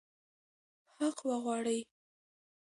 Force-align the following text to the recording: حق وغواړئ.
حق 0.95 1.19
وغواړئ. 1.29 1.79